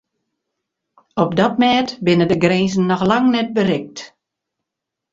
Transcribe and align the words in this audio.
Op 1.23 1.31
dat 1.39 1.53
mêd 1.61 1.87
binne 2.05 2.25
de 2.31 2.37
grinzen 2.43 2.85
noch 2.91 3.03
lang 3.11 3.25
net 3.35 3.49
berikt. 3.57 3.99